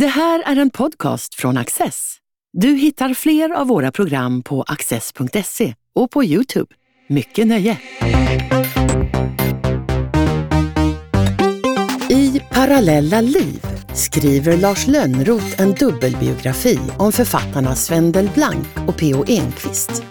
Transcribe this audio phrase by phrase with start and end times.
[0.00, 2.16] Det här är en podcast från Access.
[2.52, 6.74] Du hittar fler av våra program på access.se och på Youtube.
[7.08, 7.78] Mycket nöje!
[12.10, 19.24] I Parallella liv skriver Lars Lönnroth en dubbelbiografi om författarna Sven Delblanc och P.O.
[19.28, 20.04] Enquist.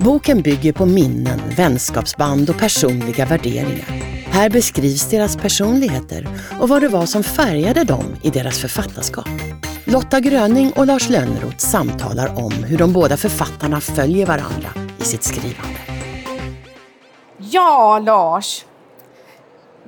[0.00, 4.07] Boken bygger på minnen, vänskapsband och personliga värderingar.
[4.30, 6.28] Här beskrivs deras personligheter
[6.60, 9.28] och vad det var som färgade dem i deras författarskap.
[9.84, 14.68] Lotta Gröning och Lars Lönnroth samtalar om hur de båda författarna följer varandra
[15.00, 15.78] i sitt skrivande.
[17.38, 18.64] Ja, Lars.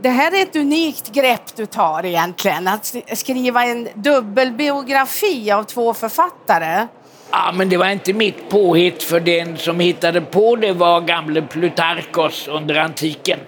[0.02, 5.94] Det här är ett unikt grepp du tar egentligen, att skriva en dubbelbiografi av två
[5.94, 6.86] författare.
[7.30, 11.42] Ja, men det var inte mitt påhitt, för den som hittade på det var gamle
[11.42, 13.38] Plutarkos under antiken.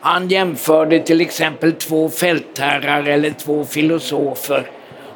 [0.00, 4.70] Han jämförde till exempel två fältherrar eller två filosofer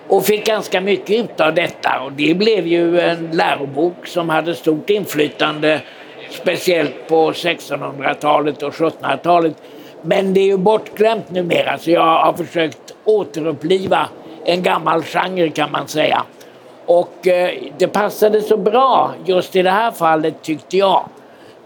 [0.09, 2.01] och fick ganska mycket ut av detta.
[2.01, 5.81] Och det blev ju en lärobok som hade stort inflytande
[6.31, 9.57] speciellt på 1600-talet och 1700-talet.
[10.03, 14.09] Men det är ju bortglömt numera så jag har försökt återuppliva
[14.45, 16.23] en gammal genre kan man säga.
[16.87, 21.05] Och eh, det passade så bra just i det här fallet tyckte jag.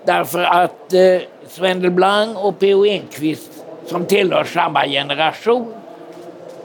[0.04, 1.00] Därför att eh,
[1.54, 2.86] Sven Delblanc och P.O.
[2.86, 3.50] Enquist
[3.86, 5.74] som tillhör samma generation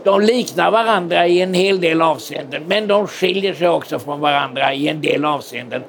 [0.03, 4.73] de liknar varandra i en hel del avseenden men de skiljer sig också från varandra
[4.73, 5.83] i en del avseenden.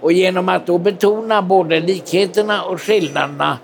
[0.00, 3.58] Och genom att då betona både likheterna och skillnaderna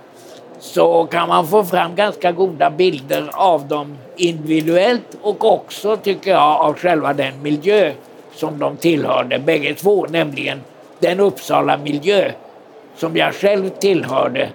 [0.60, 6.60] så kan man få fram ganska goda bilder av dem individuellt och också, tycker jag,
[6.60, 7.92] av själva den miljö
[8.34, 10.60] som de tillhörde bägge två, nämligen
[10.98, 12.30] den Uppsala miljö
[12.96, 14.48] som jag själv tillhörde.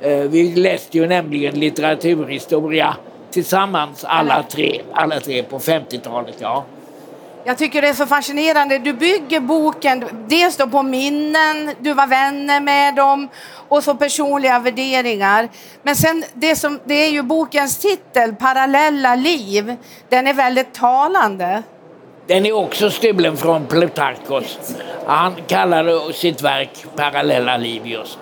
[0.00, 2.96] Eh, vi läste ju nämligen litteraturhistoria
[3.30, 6.34] tillsammans alla tre, alla tre på 50-talet.
[6.38, 6.64] Ja.
[7.44, 8.78] Jag tycker det är så fascinerande.
[8.78, 13.28] Du bygger boken dels på minnen, du var vänner med dem
[13.68, 15.48] och så personliga värderingar.
[15.82, 19.76] Men sen det, som, det är ju bokens titel, Parallella liv.
[20.08, 21.62] Den är väldigt talande.
[22.26, 24.58] Den är också stulen från Plutarkos.
[25.06, 28.18] Han kallade sitt verk Parallella liv just.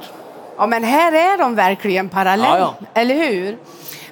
[0.56, 2.86] Ja, men här är de verkligen parallella, ja, ja.
[3.00, 3.58] eller hur?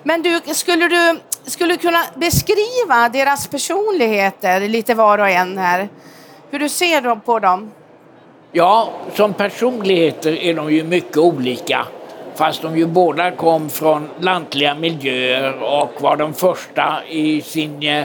[0.02, 5.88] Men du, skulle du skulle kunna beskriva deras personligheter lite var och en här?
[6.50, 7.70] Hur du ser på dem?
[8.52, 11.86] Ja, som personligheter är de ju mycket olika.
[12.34, 18.04] Fast de ju båda kom från lantliga miljöer och var de första i sin eh,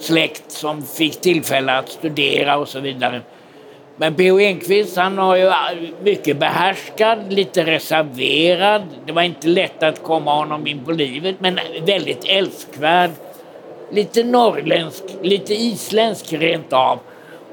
[0.00, 3.20] släkt som fick tillfälle att studera och så vidare.
[3.96, 4.40] Men P.O.
[4.40, 5.52] Enquist han var ju
[6.02, 8.82] mycket behärskad, lite reserverad.
[9.06, 13.10] Det var inte lätt att komma honom in på livet men väldigt älskvärd.
[13.90, 16.98] Lite norrländsk, lite isländsk rent av.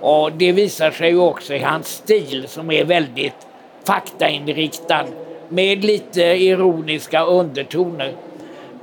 [0.01, 3.47] Och det visar sig ju också i hans stil som är väldigt
[3.83, 5.05] faktainriktad
[5.49, 8.13] med lite ironiska undertoner.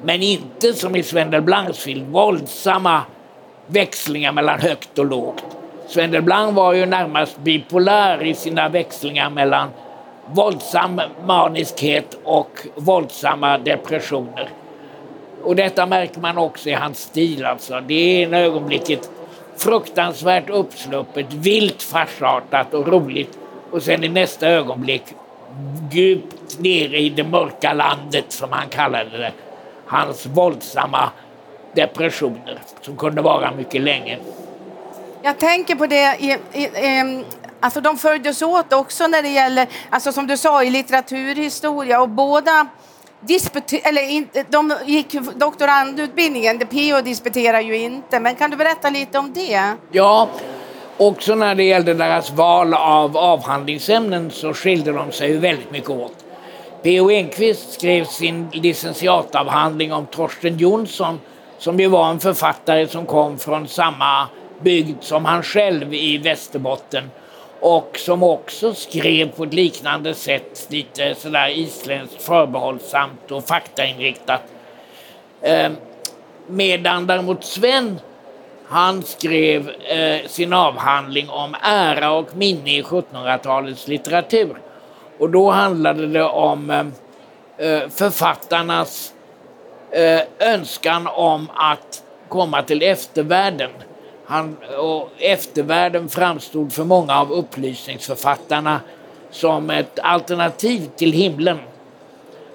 [0.02, 3.02] Men inte som i Sven Delblancs film, våldsamma
[3.66, 5.55] växlingar mellan högt och lågt.
[5.88, 9.68] Sven Delblanc var ju närmast bipolär i sina växlingar mellan
[10.26, 14.48] våldsam maniskhet och våldsamma depressioner.
[15.42, 17.44] Och detta märker man också i hans stil.
[17.44, 17.80] Alltså.
[17.80, 19.10] Det är ena ögonblicket
[19.56, 23.38] fruktansvärt uppsluppet, vilt farsartat och roligt
[23.70, 25.04] och sen i nästa ögonblick
[25.92, 29.32] djupt nere i det mörka landet som han kallade det.
[29.86, 31.10] Hans våldsamma
[31.74, 34.18] depressioner som kunde vara mycket länge.
[35.26, 37.24] Jag tänker på det i, i, i
[37.60, 42.08] Alltså de följdes åt också när det gäller, alltså som du sa, i litteraturhistoria och
[42.08, 42.66] båda
[43.82, 49.72] eller de gick doktorandutbildningen, PO disputerar ju inte, men kan du berätta lite om det?
[49.92, 50.28] Ja,
[50.96, 56.24] också när det gällde deras val av avhandlingsämnen så skilde de sig väldigt mycket åt.
[56.82, 57.10] P.O.
[57.10, 61.20] Enquist skrev sin licentiatavhandling om Torsten Jonsson
[61.58, 64.28] som ju var en författare som kom från samma
[64.60, 67.10] byggd som han själv i Västerbotten
[67.60, 74.42] och som också skrev på ett liknande sätt, lite sådär isländskt förbehållsamt och faktainriktat.
[75.40, 75.70] Eh,
[76.46, 78.00] medan däremot Sven,
[78.68, 84.56] han skrev eh, sin avhandling om ära och minne i 1700-talets litteratur.
[85.18, 86.86] Och då handlade det om eh,
[87.66, 89.12] eh författarnas
[89.90, 93.70] eh, önskan om att komma till eftervärlden.
[94.26, 98.80] Han, och eftervärlden framstod för många av upplysningsförfattarna
[99.30, 101.58] som ett alternativ till himlen.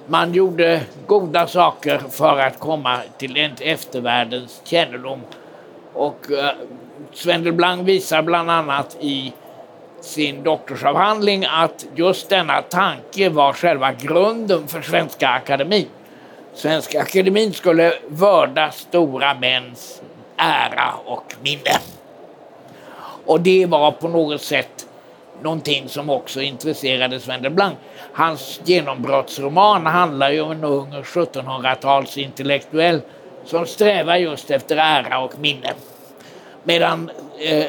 [0.08, 5.22] Man gjorde goda saker för att komma till eftervärldens kännedom.
[5.94, 6.50] Och eh,
[7.14, 9.34] Sven Delblanc visar bland annat i
[10.02, 15.88] sin doktorsavhandling att just denna tanke var själva grunden för Svenska Akademin.
[16.54, 20.01] Svenska Akademin skulle vörda stora mäns
[20.42, 21.80] ära och minne.
[23.26, 24.88] Och det var på något sätt
[25.42, 27.76] någonting som också intresserade Sven Delblanc.
[28.14, 33.02] Hans genombrottsroman handlar ju om en ung 1700-talsintellektuell
[33.46, 35.74] som strävar just efter ära och minne.
[36.64, 37.66] Medan eh,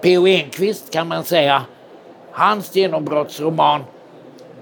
[0.00, 0.26] P.O.
[0.26, 1.62] Enquist kan man säga,
[2.32, 3.84] hans genombrottsroman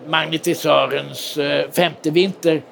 [0.06, 2.62] Magnetisörens eh, femte vinter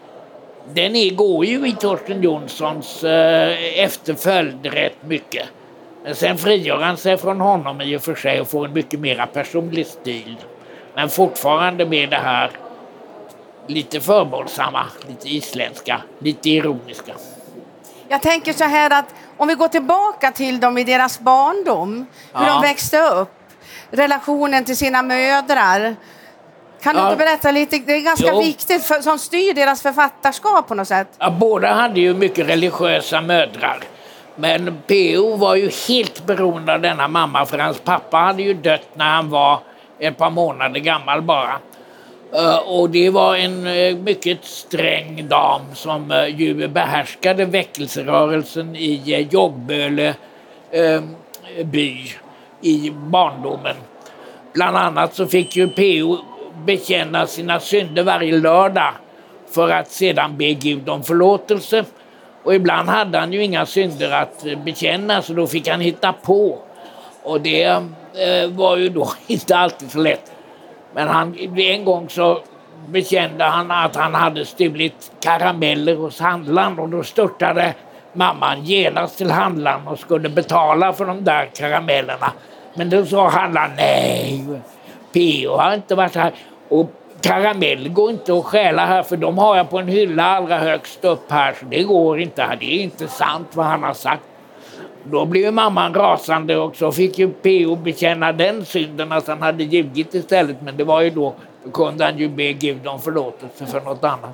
[0.75, 5.47] den är, går ju i Torsten Jonssons eh, efterföljd rätt mycket.
[6.05, 9.01] Men sen frigör han sig från honom i och för sig och får en mycket
[9.01, 10.37] mera personlig stil.
[10.95, 12.51] Men fortfarande med det här
[13.67, 17.13] lite förbehållsamma, lite isländska, lite ironiska.
[18.09, 22.47] Jag tänker så här att om vi går tillbaka till dem i deras barndom, hur
[22.47, 22.53] ja.
[22.53, 23.33] de växte upp,
[23.91, 25.97] relationen till sina mödrar.
[26.83, 27.79] Kan du inte berätta lite?
[27.79, 28.41] Det är ganska jo.
[28.41, 31.09] viktigt för, som styr deras författarskap på något sätt.
[31.19, 33.79] Ja, båda hade ju mycket religiösa mödrar.
[34.37, 35.37] Men P.O.
[35.37, 39.31] var ju helt beroende av denna mamma för hans pappa hade ju dött när han
[39.31, 39.59] var
[39.99, 41.59] ett par månader gammal bara.
[42.35, 49.27] Uh, och det var en uh, mycket sträng dam som uh, ju behärskade väckelserörelsen i
[49.31, 50.15] Joggböle
[51.65, 52.13] by
[52.61, 53.77] i barndomen.
[54.53, 56.19] Bland annat så fick ju P.O
[56.65, 58.93] bekänna sina synder varje lördag
[59.55, 61.85] för att sedan be Gud om förlåtelse.
[62.43, 66.59] Och ibland hade han ju inga synder att bekänna så då fick han hitta på.
[67.23, 70.33] Och det eh, var ju då inte alltid så lätt.
[70.95, 72.41] Men han, en gång så
[72.87, 77.75] bekände han att han hade stulit karameller hos handlaren och då störtade
[78.13, 82.33] mamman genast till handlaren och skulle betala för de där karamellerna.
[82.75, 84.45] Men då sa handlaren nej,
[85.13, 85.57] P.O.
[85.57, 86.33] har inte varit här.
[86.73, 86.91] Och
[87.21, 91.05] karamell går inte att stjäla här för de har jag på en hylla allra högst
[91.05, 92.57] upp här så det går inte här.
[92.57, 94.23] Det är inte sant vad han har sagt.
[95.05, 97.77] Då blev mamman rasande och så fick ju P.O.
[97.77, 100.57] bekänna den synden att han hade ljugit istället.
[100.63, 101.35] Men det var ju då,
[101.65, 104.31] då kunde han ju be Gud om förlåtelse för något annat.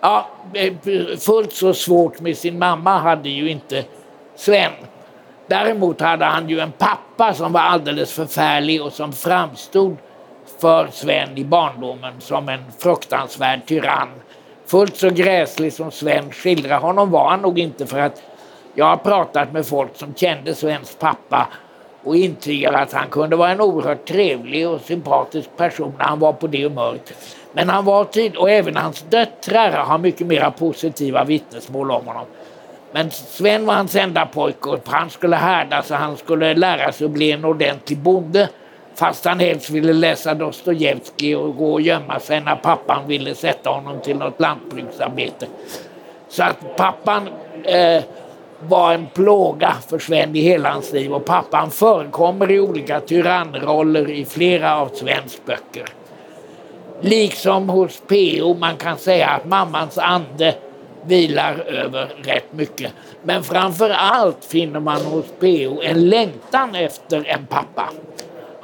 [0.00, 0.26] Ja,
[1.18, 3.84] fullt så svårt med sin mamma hade ju inte
[4.36, 4.72] Sven.
[5.46, 9.96] Däremot hade han ju en pappa som var alldeles förfärlig och som framstod
[10.58, 14.08] för Sven i barndomen som en fruktansvärd tyrann.
[14.66, 18.22] Fullt så gräslig som Sven skildrar honom var han nog inte för att
[18.74, 21.48] jag har pratat med folk som kände Svens pappa
[22.04, 26.32] och intygar att han kunde vara en oerhört trevlig och sympatisk person när han var
[26.32, 27.12] på det humöret.
[27.52, 32.26] Men han var tid och även hans döttrar har mycket mera positiva vittnesmål om honom.
[32.92, 37.04] Men Sven var hans enda pojke och han skulle härdas och han skulle lära sig
[37.04, 38.48] att bli en ordentlig bonde.
[38.94, 43.70] Fast han helst ville läsa Dostojevskij och gå och gömma sig när pappan ville sätta
[43.70, 45.46] honom till något lantbruksarbete.
[46.28, 47.28] Så att pappan
[47.64, 48.02] eh,
[48.60, 54.10] var en plåga för Sven i hela hans liv och pappan förekommer i olika tyrannroller
[54.10, 55.84] i flera av Svens böcker.
[57.00, 58.56] Liksom hos P.O.
[58.60, 60.54] man kan säga att mammans ande
[61.06, 62.92] vilar över rätt mycket.
[63.22, 65.80] Men framför allt finner man hos P.O.
[65.82, 67.88] en längtan efter en pappa.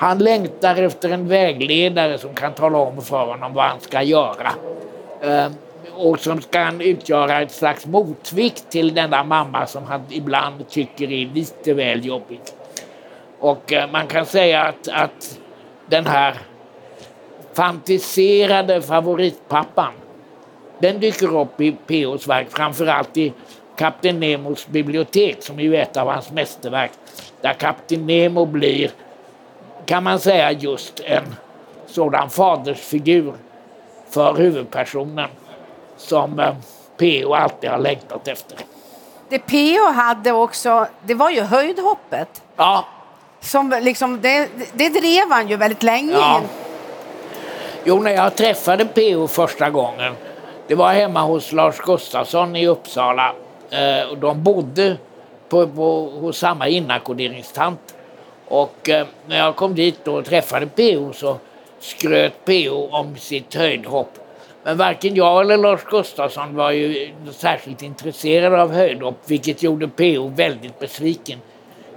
[0.01, 4.53] Han längtar efter en vägledare som kan tala om för honom vad han ska göra.
[5.23, 5.53] Ehm,
[5.97, 11.27] och som kan utgöra ett slags motvikt till denna mamma som han ibland tycker är
[11.35, 12.41] lite väl jobbig.
[13.39, 15.39] Och eh, man kan säga att, att
[15.87, 16.35] den här
[17.53, 19.93] fantiserade favoritpappan
[20.79, 23.33] den dyker upp i P.O.s verk, framförallt i
[23.77, 26.91] Kapten Nemos bibliotek som är ett av hans mästerverk.
[27.41, 28.91] Där Kapten Nemo blir,
[29.87, 31.37] kan man säga, just en
[31.87, 33.35] sådan fadersfigur
[34.11, 35.29] för huvudpersonen
[35.97, 36.55] som eh,
[36.97, 37.35] P.O.
[37.35, 38.59] alltid har längtat efter.
[39.29, 39.93] Det P.O.
[39.93, 42.43] hade också, det var ju höjdhoppet.
[42.57, 42.85] Ja.
[43.41, 46.13] Som liksom, det, det drev han ju väldigt länge.
[46.13, 46.41] Ja.
[47.85, 49.29] Jo, när jag träffade P.O.
[49.29, 50.15] första gången,
[50.67, 53.33] det var hemma hos Lars Gustafsson i Uppsala.
[53.71, 54.97] Eh, de bodde
[55.49, 57.95] på, på, hos samma inackorderingstant.
[58.51, 61.13] Och eh, när jag kom dit och träffade P.O.
[61.13, 61.39] så
[61.81, 62.89] skröt P.O.
[62.93, 64.19] om sitt höjdhopp.
[64.63, 70.29] Men varken jag eller Lars Gustafsson var ju särskilt intresserade av höjdhopp, vilket gjorde PO
[70.29, 71.39] väldigt besviken.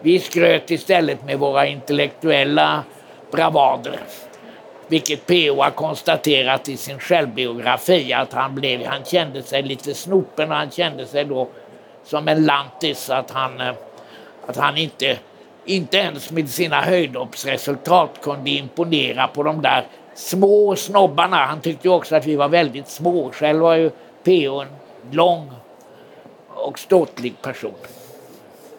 [0.01, 2.83] Vi skröt istället med våra intellektuella
[3.31, 3.99] bravader.
[4.87, 10.51] Vilket PO har konstaterat i sin självbiografi att han, blev, han kände sig lite snopen
[10.51, 11.47] och han kände sig då
[12.03, 13.73] som en lantis att han, eh,
[14.47, 15.17] att han inte,
[15.65, 21.37] inte ens med sina höjdhoppsresultat kunde imponera på de där små snobbarna.
[21.45, 23.31] Han tyckte också att vi var väldigt små.
[23.31, 23.91] Själv var ju
[24.23, 24.61] P.O.
[24.61, 24.67] en
[25.11, 25.51] lång
[26.47, 27.73] och ståtlig person.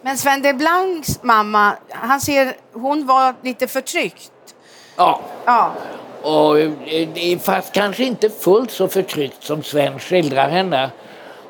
[0.01, 4.31] Men Sven Delblancs mamma, han ser, hon var lite förtryckt.
[4.95, 5.21] Ja.
[5.45, 5.71] Ja.
[6.21, 10.89] Och, eh, fast kanske inte fullt så förtryckt som Sven skildrar henne.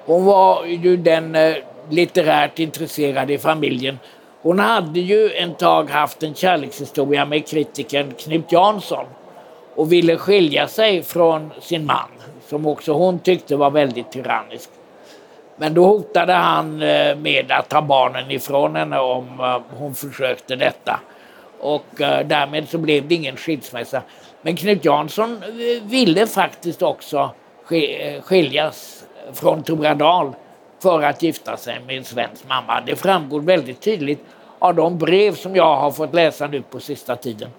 [0.05, 1.55] Hon var ju den eh,
[1.89, 3.99] litterärt intresserade i familjen.
[4.45, 9.05] Hon hade ju en tag haft en kärlekshistoria med kritikern Knut Jansson
[9.75, 12.09] och ville skilja sig från sin man
[12.47, 14.69] som också hon tyckte var väldigt tyrannisk.
[15.57, 20.55] Men då hotade han eh, med att ta barnen ifrån henne om eh, hon försökte
[20.55, 20.99] detta.
[21.59, 24.01] Och eh, därmed så blev det ingen skilsmässa.
[24.41, 25.43] Men Knut Jansson
[25.83, 27.29] ville faktiskt också
[28.21, 30.33] skiljas från Toradal
[30.79, 32.81] för att gifta sig med en svensk mamma.
[32.85, 34.25] Det framgår väldigt tydligt
[34.59, 37.49] av de brev som jag har fått läsa nu på sista tiden.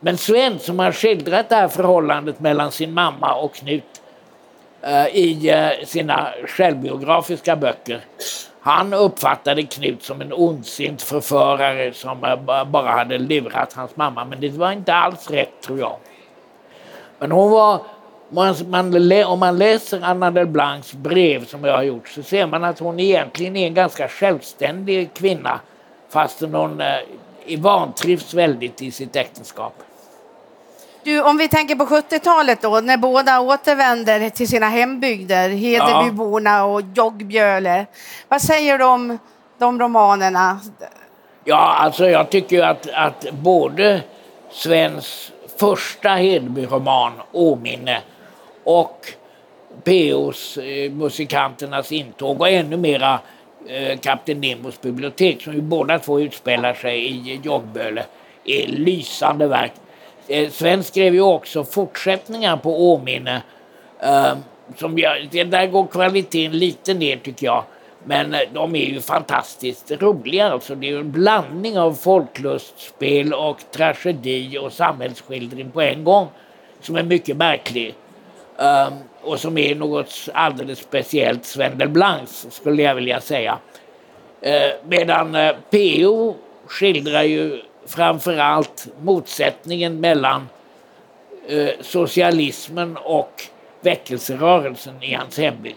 [0.00, 4.02] Men Sven som har skildrat det här förhållandet mellan sin mamma och Knut
[4.82, 8.00] eh, i eh, sina självbiografiska böcker.
[8.60, 14.24] Han uppfattade Knut som en ondsint förförare som eh, bara hade lurat hans mamma.
[14.24, 15.96] Men det var inte alls rätt tror jag.
[17.18, 17.80] Men hon var,
[18.28, 22.46] man, man, om man läser Anna del Blancs brev som jag har gjort så ser
[22.46, 25.60] man att hon egentligen är en ganska självständig kvinna
[26.12, 29.74] fastän hon eh, vantrivs väldigt i sitt äktenskap.
[31.04, 36.82] Du, om vi tänker på 70-talet då, när båda återvänder till sina hembygder, Hedebyborna och
[36.94, 37.86] Joggbjöle.
[38.28, 39.18] Vad säger du om
[39.58, 40.60] de romanerna?
[41.44, 44.02] Ja, alltså jag tycker att, att både
[44.50, 48.00] Svens första Hedebyroman, Åminne,
[48.64, 49.06] och
[49.84, 53.20] P.O.s eh, Musikanternas intåg och ännu mera
[53.68, 58.04] Eh, Kapten Nemos bibliotek som ju båda två utspelar sig i Joggböle
[58.44, 59.72] är lysande verk.
[60.28, 63.42] Eh, Sven skrev ju också fortsättningar på Åminne.
[64.00, 64.34] Eh,
[64.76, 67.64] som jag, där går kvaliteten lite ner tycker jag.
[68.04, 70.52] Men de är ju fantastiskt roliga.
[70.52, 76.28] Alltså, det är en blandning av folklustspel och tragedi och samhällsskildring på en gång.
[76.80, 77.94] Som är mycket märklig.
[78.56, 83.58] Um, och som är något alldeles speciellt Sven Delblancs skulle jag vilja säga.
[84.40, 86.36] Eh, medan eh, P.O.
[86.66, 90.48] skildrar ju framförallt motsättningen mellan
[91.48, 93.42] eh, socialismen och
[93.80, 95.76] väckelserörelsen i hans hembygd.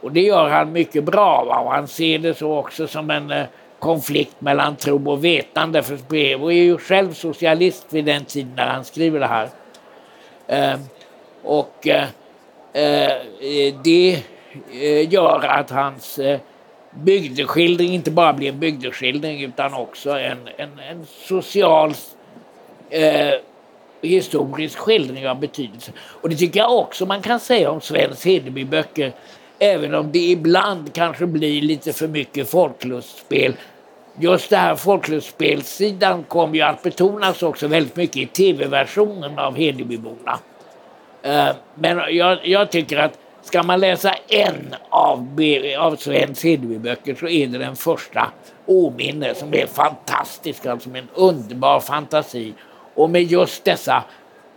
[0.00, 1.44] Och det gör han mycket bra.
[1.44, 1.58] Va?
[1.58, 3.46] Och han ser det så också som en eh,
[3.78, 5.82] konflikt mellan tro och vetande.
[5.82, 9.48] För Brevo är ju själv socialist vid den tiden när han skriver det här.
[10.46, 10.78] Eh,
[11.42, 12.04] och eh,
[12.72, 14.22] Eh, eh, det
[14.72, 16.20] eh, gör att hans
[16.90, 21.94] bygdeskildring inte bara blir en bygdeskildring utan också en, en, en social
[22.90, 23.34] eh,
[24.02, 25.92] historisk skildring av betydelse.
[25.98, 29.12] Och det tycker jag också man kan säga om Svens Hedeby-böcker.
[29.58, 33.54] Även om det ibland kanske blir lite för mycket folklustspel.
[34.18, 40.38] Just det här folklustspelsidan kommer ju att betonas också väldigt mycket i tv-versionen av Hedebyborna.
[41.22, 45.40] Eh, men jag, jag tycker att Ska man läsa en av,
[45.78, 48.32] av Svens Hedeby-böcker så är det den första,
[48.66, 52.54] Åminne, som är fantastisk, alltså med en underbar fantasi.
[52.94, 54.04] Och med just dessa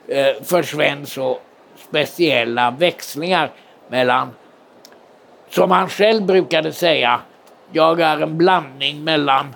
[0.07, 1.39] eh, för Sven så
[1.89, 3.51] speciella växlingar
[3.89, 4.29] mellan,
[5.50, 7.19] som han själv brukade säga,
[7.72, 9.55] jag är en blandning mellan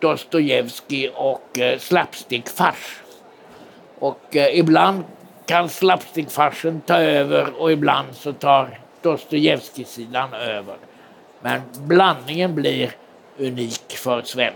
[0.00, 3.02] Dostojevskij och eh, slapstickfars.
[3.98, 5.04] Och ibland
[5.48, 10.76] kan slapstickfarsen ta över och ibland så tar Dostojevskij-sidan över.
[11.42, 12.92] Men blandningen blir
[13.38, 14.52] unik för Sven.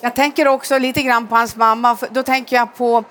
[0.00, 1.96] Jag tänker också lite grann på hans mamma.
[2.10, 3.04] Då tänker jag på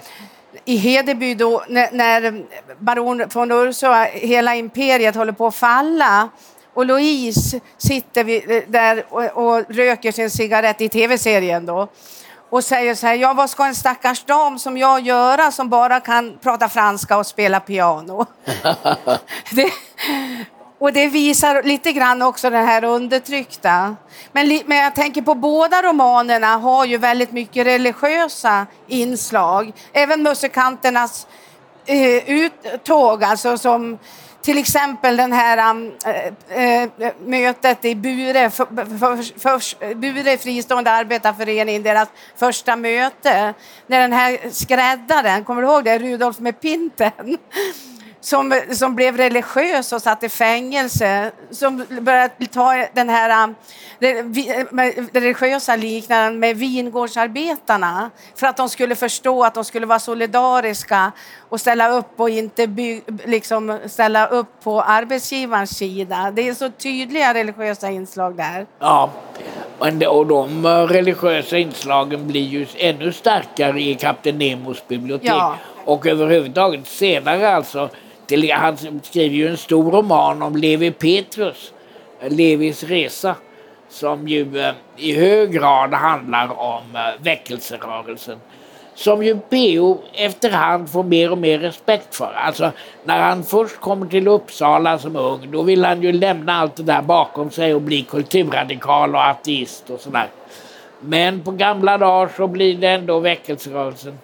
[0.66, 2.46] i Hedeby då, när, när
[2.80, 6.30] baron von Ursula, hela imperiet håller på att falla
[6.74, 11.88] och Louise sitter eh, där och, och röker sin cigarett i tv-serien då
[12.56, 16.00] och säger så här, ja vad ska en stackars dam som jag göra som bara
[16.00, 18.26] kan prata franska och spela piano?
[19.52, 19.72] det,
[20.80, 23.96] och det visar lite grann också det här undertryckta.
[24.32, 29.74] Men, men jag tänker på båda romanerna har ju väldigt mycket religiösa inslag.
[29.94, 31.28] Även musikanternas
[31.86, 33.98] eh, uttåg, alltså som
[34.46, 35.86] till exempel den här
[36.50, 38.66] äh, äh, mötet i Bure, för,
[38.98, 43.54] för, för, Bure fristående arbetarförening, deras första möte.
[43.88, 47.38] När den här skräddaren, kommer du ihåg det, Rudolf med pinten?
[48.26, 53.54] Som, som blev religiös och satt i fängelse, som började ta den här
[54.00, 54.22] det,
[55.14, 61.12] det religiösa liknelsen med vingårdsarbetarna för att de skulle förstå att de skulle vara solidariska
[61.50, 66.32] och ställa upp och inte by, liksom ställa upp på arbetsgivarens sida.
[66.36, 68.66] Det är så tydliga religiösa inslag där.
[68.80, 69.10] Ja,
[70.08, 75.30] och de religiösa inslagen blir ju ännu starkare i Kapten Nemos bibliotek.
[75.30, 75.56] Ja.
[75.86, 77.90] Och överhuvudtaget senare alltså
[78.28, 81.74] till, han skriver ju en stor roman om Levi Petrus,
[82.22, 83.36] Levis resa,
[83.90, 88.40] som ju eh, i hög grad handlar om eh, väckelserörelsen.
[88.96, 92.34] Som ju PO efterhand får mer och mer respekt för.
[92.36, 92.72] Alltså
[93.04, 96.84] när han först kommer till Uppsala som ung då vill han ju lämna allt det
[96.84, 100.28] där bakom sig och bli kulturradikal och ateist och sådär.
[101.00, 104.20] Men på gamla dagar så blir det ändå väckelserörelsen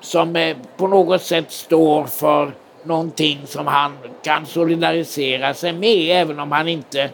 [0.00, 2.52] som eh, på något sätt står för
[2.84, 7.10] någonting som han kan solidarisera sig med även om han inte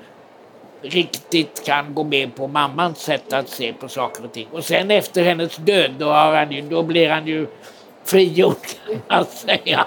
[0.82, 4.48] riktigt kan gå med på mammans sätt att se på saker och ting.
[4.52, 7.46] Och sen efter hennes död då, har han ju, då blir han ju
[8.04, 9.86] frigjord kan man säga.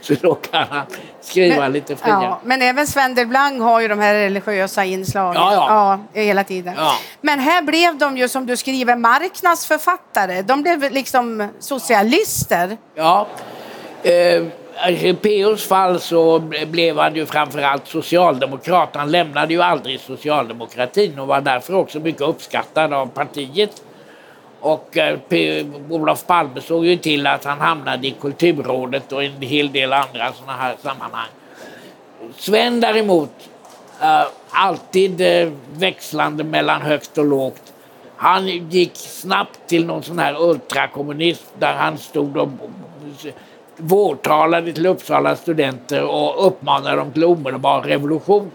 [0.00, 0.86] Så då kan han
[1.20, 2.24] skriva men, lite friare.
[2.24, 5.98] Ja, men även Sven Delblanc har ju de här religiösa inslagen ja, ja.
[6.14, 6.74] ja hela tiden.
[6.76, 6.92] Ja.
[7.20, 10.42] Men här blev de ju som du skriver marknadsförfattare.
[10.42, 12.76] De blev liksom socialister.
[12.94, 13.26] Ja.
[14.02, 14.44] Eh,
[14.80, 18.88] Alltså, i P.O.s fall så blev han ju framförallt socialdemokrat.
[18.92, 23.82] Han lämnade ju aldrig socialdemokratin och var därför också mycket uppskattad av partiet.
[24.60, 29.42] Och eh, P Olof Palme såg ju till att han hamnade i Kulturrådet och en
[29.42, 31.28] hel del andra sådana här sammanhang.
[32.36, 33.30] Sven däremot,
[34.02, 37.72] eh, alltid eh, växlande mellan högt och lågt.
[38.16, 42.48] Han gick snabbt till någon sån här ultrakommunism där han stod och
[43.78, 48.50] vårtalade till Uppsala studenter och uppmanade dem till omedelbar revolution.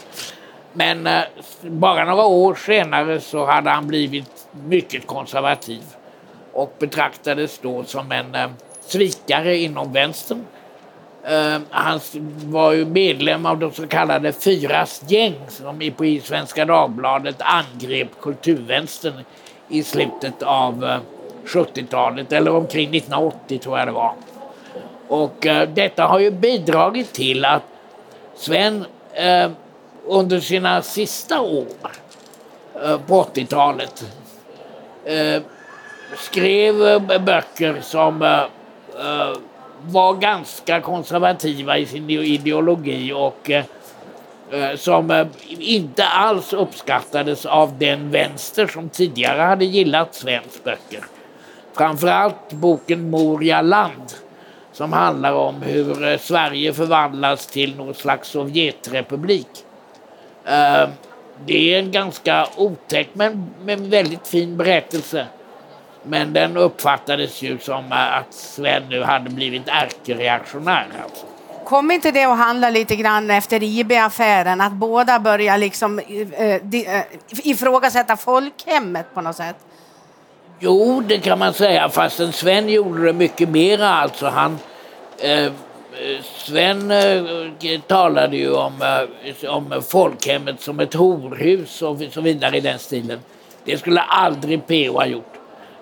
[0.73, 1.21] Men eh,
[1.61, 5.81] bara några år senare så hade han blivit mycket konservativ
[6.53, 8.49] och betraktades då som en eh,
[8.81, 10.45] svikare inom vänstern.
[11.23, 11.99] Eh, han
[12.45, 19.13] var ju medlem av de så kallade Fyras gäng som i Svenska Dagbladet angrep kulturvänstern
[19.69, 20.99] i slutet av
[21.45, 24.13] 70-talet eller omkring 1980 tror jag det var.
[25.13, 27.63] Och uh, detta har ju bidragit till att
[28.35, 28.85] Sven
[29.19, 29.51] uh,
[30.05, 31.65] under sina sista år
[32.85, 34.05] uh, på 80-talet
[36.17, 38.19] skrev böcker som
[39.81, 43.51] var ganska konservativa i sin ideologi och
[44.75, 51.03] som inte alls uppskattades av den vänster som tidigare hade gillat Svens böcker.
[51.73, 54.13] Framförallt boken Moria land
[54.73, 59.47] som handlar om hur eh, Sverige förvandlas till någon slags Sovjetrepublik.
[60.45, 60.89] Eh,
[61.45, 65.27] det är en ganska otäck men, men väldigt fin berättelse.
[66.03, 70.87] Men den uppfattades ju som eh, att Sven nu hade blivit ärkereaktionär.
[71.03, 71.25] Alltså.
[71.65, 78.17] Kom inte det att handla lite grann efter IB-affären, att båda börjar liksom eh, ifrågasätta
[78.17, 79.55] folkhemmet på något sätt?
[80.65, 83.87] Jo, det kan man säga, fast Sven gjorde det mycket mera.
[83.87, 84.59] Alltså han,
[85.17, 85.51] eh,
[86.23, 92.59] Sven eh, talade ju om, eh, om folkhemmet som ett horhus och så vidare i
[92.59, 93.19] den stilen.
[93.65, 95.33] Det skulle aldrig PO ha gjort.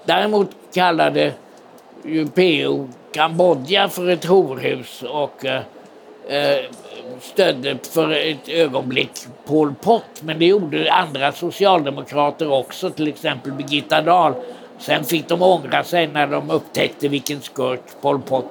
[0.05, 1.33] Däremot kallade
[2.05, 5.61] ju PO Kambodja för ett horhus och eh,
[6.27, 6.65] eh,
[7.21, 9.11] stödde för ett ögonblick
[9.45, 10.21] Pol Pot.
[10.21, 14.33] Men det gjorde andra socialdemokrater också, till exempel Birgitta Dahl
[14.81, 18.45] Sen fick de ångra sig när de upptäckte vilken skurk Pol Pot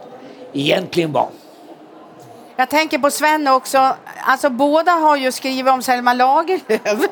[0.53, 1.29] egentligen var.
[2.57, 3.97] Jag tänker på Sven också.
[4.27, 7.11] Alltså båda har ju skrivit om Selma Lagerlöf.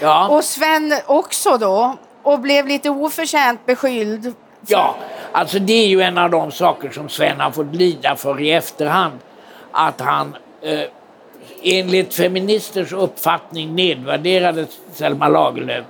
[0.00, 0.28] Ja.
[0.28, 1.96] Och Sven också då.
[2.22, 4.34] Och blev lite oförtjänt beskylld.
[4.66, 4.96] Ja,
[5.32, 8.52] alltså det är ju en av de saker som Sven har fått lida för i
[8.52, 9.18] efterhand.
[9.72, 10.80] Att han eh,
[11.62, 15.84] enligt feministers uppfattning nedvärderade Selma Lagerlöf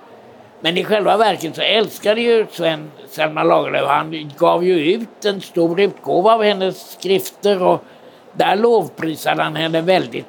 [0.61, 3.89] men i själva verket så älskade ju Sven Selma Lagerlöf.
[3.89, 7.85] Han gav ju ut en stor utgåva av hennes skrifter och
[8.33, 10.27] där lovprisade han henne väldigt.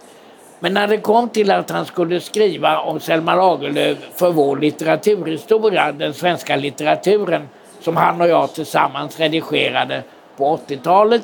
[0.59, 5.91] Men när det kom till att han skulle skriva om Selma Lagerlöf för vår litteraturhistoria,
[5.91, 7.49] den svenska litteraturen,
[7.81, 10.03] som han och jag tillsammans redigerade
[10.37, 11.21] på 80-talet,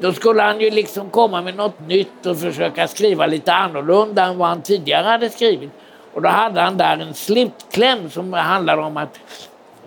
[0.00, 4.38] då skulle han ju liksom komma med något nytt och försöka skriva lite annorlunda än
[4.38, 5.70] vad han tidigare hade skrivit.
[6.16, 9.20] Och då hade han där en slutkläm som handlar om att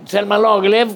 [0.06, 0.90] Selma Lagerlöf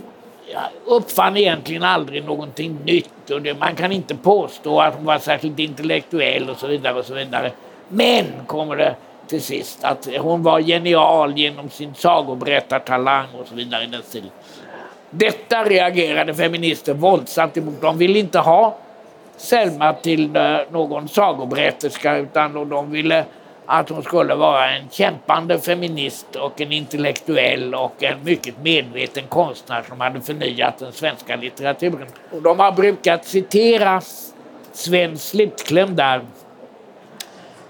[0.85, 5.59] uppfann egentligen aldrig någonting nytt och det, man kan inte påstå att hon var särskilt
[5.59, 6.99] intellektuell och så vidare.
[6.99, 7.51] och så vidare.
[7.87, 8.95] Men, kommer det
[9.27, 14.31] till sist, att hon var genial genom sin sagoberättartalang och så vidare i den stilen.
[15.09, 17.81] Detta reagerade feminister våldsamt emot.
[17.81, 18.77] De ville inte ha
[19.37, 23.25] Selma till eh, någon sagoberätterska utan de ville
[23.65, 29.83] att hon skulle vara en kämpande feminist och en intellektuell och en mycket medveten konstnär
[29.87, 32.07] som hade förnyat den svenska litteraturen.
[32.31, 34.01] Och de har brukat citera
[34.71, 36.21] Sven Slutkläm där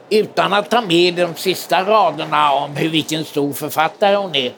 [0.09, 4.51] utan att ta med de sista raderna om hur vilken stor författare hon är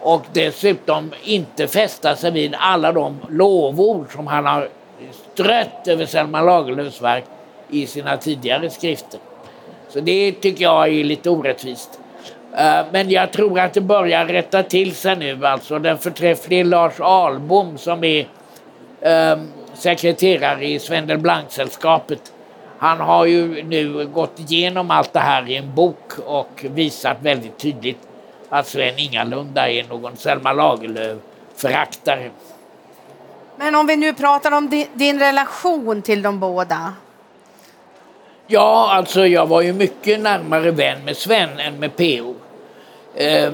[0.00, 4.68] och dessutom inte fästa sig vid alla de lovord som han har
[5.32, 7.24] strött över Selma Lagerlöfs verk
[7.70, 9.20] i sina tidigare skrifter.
[9.92, 12.00] Så det tycker jag är lite orättvist.
[12.56, 15.46] Eh, men jag tror att det börjar rätta till sig nu.
[15.46, 18.28] Alltså den förträfflige Lars Ahlbom som är
[19.00, 22.32] ehm, sekreterare i Svendel Blank-sällskapet.
[22.78, 27.58] Han har ju nu gått igenom allt det här i en bok och visat väldigt
[27.58, 27.98] tydligt
[28.48, 32.30] att Sven ingalunda är någon Selma Lagerlöf-föraktare.
[33.56, 36.94] Men om vi nu pratar om din, din relation till de båda.
[38.52, 42.34] Ja, alltså jag var ju mycket närmare vän med Sven än med PO.
[43.14, 43.52] Eh,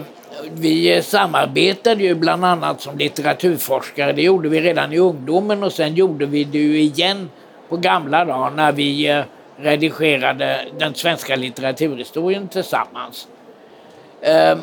[0.52, 4.12] vi samarbetade ju bland annat som litteraturforskare.
[4.12, 7.30] Det gjorde vi redan i ungdomen och sen gjorde vi det ju igen
[7.68, 9.22] på gamla dagar när vi eh,
[9.56, 13.28] redigerade den svenska litteraturhistorien tillsammans.
[14.20, 14.58] Eh,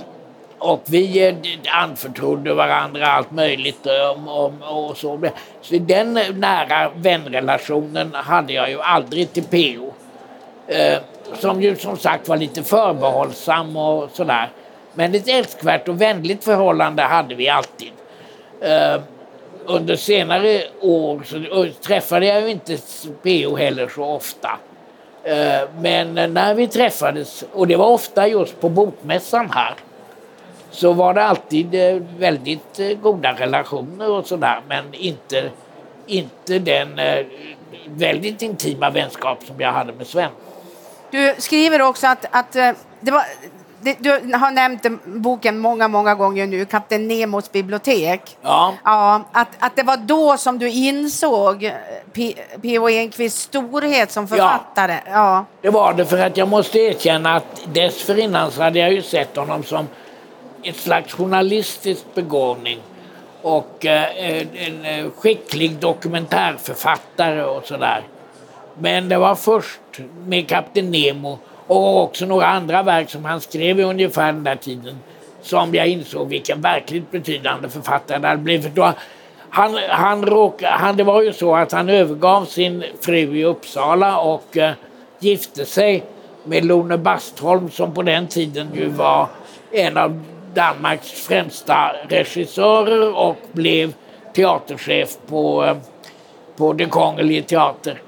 [0.59, 1.35] och vi eh,
[1.83, 5.29] anförtrodde varandra allt möjligt om, om, och så.
[5.61, 9.94] Så den nära vänrelationen hade jag ju aldrig till PO.
[10.67, 10.99] Eh,
[11.39, 14.49] som ju som sagt var lite förbehållsam och sådär.
[14.93, 17.91] Men ett älskvärt och vänligt förhållande hade vi alltid.
[18.61, 19.01] Eh,
[19.65, 22.77] under senare år så träffade jag ju inte
[23.23, 24.49] PO heller så ofta.
[25.23, 29.75] Eh, men när vi träffades, och det var ofta just på bokmässan här,
[30.71, 35.49] så var det alltid eh, väldigt eh, goda relationer och sådär men inte,
[36.07, 37.25] inte den eh,
[37.85, 40.31] väldigt intima vänskap som jag hade med Sven.
[41.15, 42.51] Du skriver också att, att
[43.01, 43.23] det var,
[43.81, 48.37] det, du har nämnt boken många, många gånger nu, Kapten Nemos bibliotek.
[48.41, 48.73] Ja.
[48.83, 51.71] ja att, att det var då som du insåg
[52.61, 52.89] P.O.
[52.89, 54.99] Enquists storhet som författare.
[55.05, 55.11] Ja.
[55.11, 59.01] ja, det var det för att jag måste erkänna att dessförinnan så hade jag ju
[59.01, 59.87] sett honom som
[60.63, 62.79] ett slags journalistisk begåvning
[63.41, 68.03] och eh, en eh, skicklig dokumentärförfattare och sådär.
[68.79, 69.79] Men det var först
[70.27, 74.55] med Kapten Nemo och också några andra verk som han skrev i ungefär den där
[74.55, 74.99] tiden
[75.41, 78.79] som jag insåg vilken verkligt betydande författare det hade blivit.
[79.49, 84.19] Han, han, råk, han, det var ju så att han övergav sin fru i Uppsala
[84.19, 84.71] och eh,
[85.19, 86.03] gifte sig
[86.43, 89.27] med Lone Bastholm som på den tiden ju var
[89.71, 93.93] en av Danmarks främsta regissörer och blev
[94.35, 95.77] teaterchef på, eh,
[96.57, 98.01] på Den Kongelige Teater.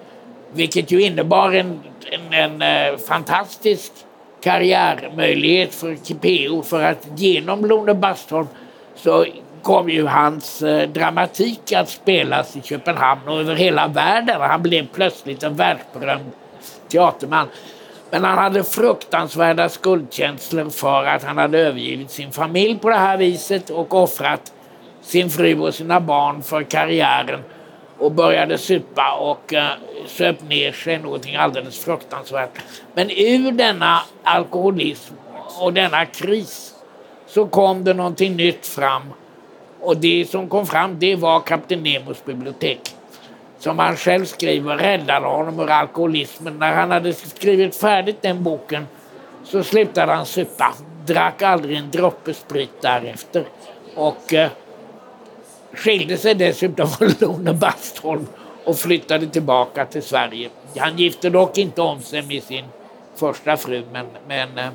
[0.54, 1.80] Vilket ju innebar en,
[2.12, 3.92] en, en eh, fantastisk
[4.44, 8.48] karriärmöjlighet för PO för att genom Lone Bastholm
[8.96, 9.26] så
[9.62, 14.42] kom ju hans eh, dramatik att spelas i Köpenhamn och över hela världen.
[14.42, 16.32] Han blev plötsligt en världsberömd
[16.88, 17.48] teaterman.
[18.10, 23.18] Men han hade fruktansvärda skuldkänslor för att han hade övergivit sin familj på det här
[23.18, 24.54] viset och offrat
[25.02, 27.40] sin fru och sina barn för karriären
[28.00, 29.70] och började supa och eh,
[30.08, 32.60] söp ner sig någonting alldeles fruktansvärt.
[32.94, 35.14] Men ur denna alkoholism
[35.60, 36.74] och denna kris
[37.28, 39.14] så kom det någonting nytt fram
[39.80, 42.80] och det som kom fram det var Kapten Nemos bibliotek
[43.60, 46.60] som han själv skriver räddade honom ur alkoholismen.
[46.60, 48.88] När han hade skrivit färdigt den boken
[49.44, 50.74] så slutade han supa.
[51.06, 53.46] Drack aldrig en droppe sprit därefter.
[53.96, 54.50] Och eh,
[55.78, 58.28] skilde sig dessutom från Lone Bastholm
[58.64, 60.50] och flyttade tillbaka till Sverige.
[60.78, 62.66] Han gifte dock inte om sig med sin
[63.16, 64.70] första fru men, men eh,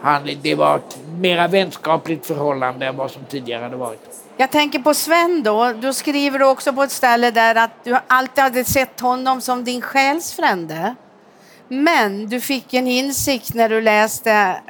[0.00, 4.00] han, det var ett mera vänskapligt förhållande än vad som tidigare hade varit.
[4.36, 5.72] Jag tänker på Sven då.
[5.72, 9.80] Du skriver också på ett ställe där att du alltid hade sett honom som din
[9.80, 10.94] själsfrände.
[11.68, 14.60] Men du fick en insikt när du läste,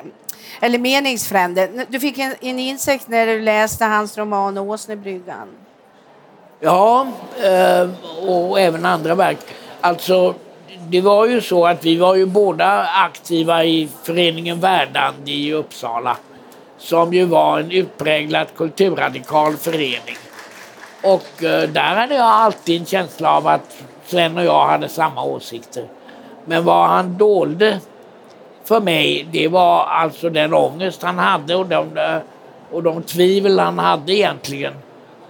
[0.61, 5.49] eller meningsfrände, du fick en, en insikt när du läste hans roman Åsnebryggan.
[6.61, 7.07] Ja,
[7.43, 7.89] eh,
[8.29, 9.39] och även andra verk.
[9.81, 10.35] Alltså,
[10.89, 16.17] det var ju så att vi var ju båda aktiva i föreningen Verdandi i Uppsala
[16.79, 20.17] som ju var en utpräglat kulturradikal förening.
[21.03, 25.25] Och eh, där hade jag alltid en känsla av att Sven och jag hade samma
[25.25, 25.85] åsikter.
[26.45, 27.81] Men vad han dolde
[28.67, 31.89] för mig, det var alltså den ångest han hade och de,
[32.71, 34.73] och de tvivel han hade egentligen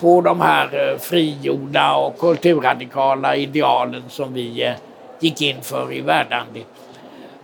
[0.00, 4.72] på de här eh, frigjorda och kulturradikala idealen som vi eh,
[5.20, 6.64] gick in för i Verdandi.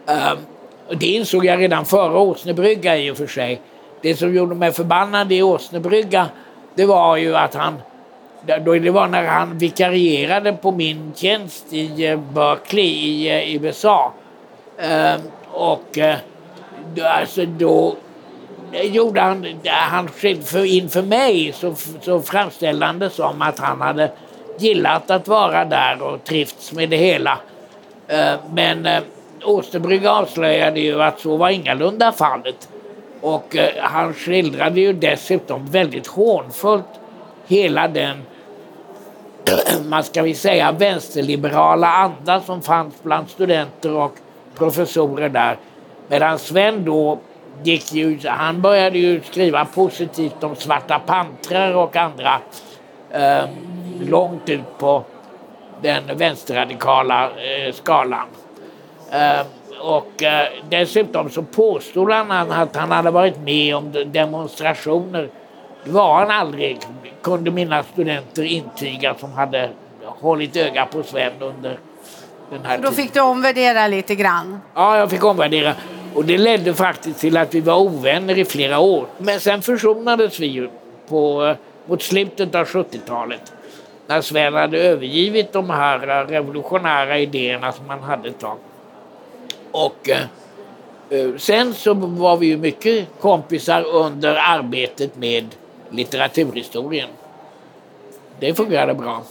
[0.06, 0.36] Ehm,
[0.98, 3.60] det insåg jag redan före Åsnebrygga i och för sig.
[4.00, 6.26] Det som gjorde mig förbannad i Åsnebrygga
[6.74, 7.74] det var ju att han
[8.46, 14.12] det var när han vikarierade på min tjänst i eh, Berkeley i USA.
[14.78, 15.20] Ehm,
[15.52, 16.16] och eh,
[16.96, 17.96] och alltså då
[18.72, 24.10] gjorde han, han för, inför mig så, så framställde han det som att han hade
[24.58, 27.38] gillat att vara där och trivts med det hela.
[28.08, 29.02] Eh, men eh,
[30.06, 32.68] avslöjade ju att så var ingalunda fallet.
[33.20, 36.84] Och eh, han skildrade ju dessutom väldigt hånfullt
[37.46, 38.22] hela den,
[39.88, 44.14] man ska vi säga, vänsterliberala anda som fanns bland studenter och
[44.54, 45.56] professorer där.
[46.08, 47.18] Medan Sven då
[47.62, 52.40] gick ju, han började ju skriva positivt om Svarta pantrar och andra
[53.10, 53.44] eh,
[54.00, 55.04] långt ut på
[55.82, 58.26] den vänsterradikala eh, skalan.
[59.10, 59.46] Eh,
[59.80, 65.28] och eh, dessutom så påstod han att han hade varit med om demonstrationer.
[65.84, 66.78] Det var han aldrig,
[67.22, 69.70] kunde mina studenter intyga som hade
[70.04, 71.78] hållit öga på Sven under
[72.52, 74.60] den här Då fick du omvärdera lite grann?
[74.74, 75.74] Ja, jag fick omvärdera.
[76.14, 79.06] Och det ledde faktiskt till att vi var ovänner i flera år.
[79.18, 80.70] Men sen försonades vi ju
[81.08, 83.52] på, eh, mot slutet av 70-talet.
[84.06, 88.58] När Sven hade övergivit de här eh, revolutionära idéerna som han hade ett tag.
[89.70, 90.22] Och eh,
[91.10, 95.46] eh, sen så var vi ju mycket kompisar under arbetet med
[95.90, 97.08] litteraturhistorien.
[98.40, 99.22] Det fungerade bra.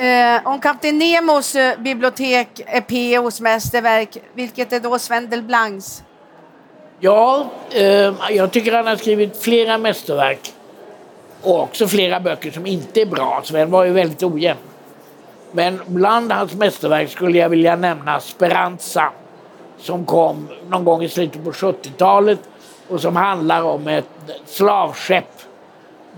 [0.00, 6.02] Eh, om Kapten Nemos eh, bibliotek är P.O.s mästerverk, vilket är då Sven Delblancs?
[7.00, 10.52] Ja, eh, jag tycker han har skrivit flera mästerverk
[11.42, 13.42] och också flera böcker som inte är bra.
[13.44, 14.60] Sven var ju väldigt ojämn.
[15.52, 19.12] Men bland hans mästerverk skulle jag vilja nämna Speranza
[19.78, 22.40] som kom någon gång i slutet på 70-talet
[22.88, 24.08] och som handlar om ett
[24.46, 25.42] slavskepp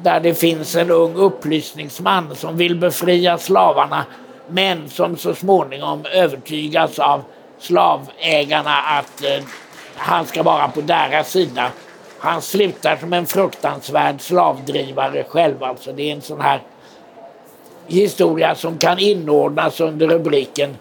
[0.03, 4.05] där det finns en ung upplysningsman som vill befria slavarna
[4.49, 7.23] men som så småningom övertygas av
[7.59, 9.45] slavägarna att eh,
[9.97, 11.71] han ska vara på deras sida.
[12.19, 15.65] Han slutar som en fruktansvärd slavdrivare själv.
[15.65, 16.61] Alltså det är en sån här
[17.87, 20.77] historia som kan inordnas under rubriken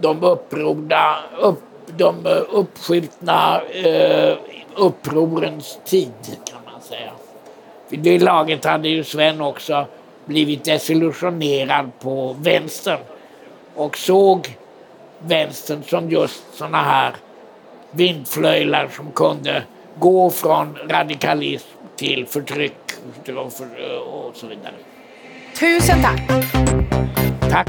[0.00, 4.36] De upprorda, upp, de eh, uppskjutna eh,
[4.76, 6.12] upprorens tid
[6.44, 7.12] kan man säga.
[7.90, 9.86] Vid det laget hade ju Sven också
[10.24, 12.98] blivit desillusionerad på vänstern
[13.74, 14.56] och såg
[15.18, 17.14] vänstern som just såna här
[17.90, 19.62] vindflöjlar som kunde
[19.98, 22.72] gå från radikalism till förtryck
[23.36, 23.52] och
[24.34, 24.74] så vidare.
[25.58, 26.22] Tusen tack!
[27.50, 27.68] Tack!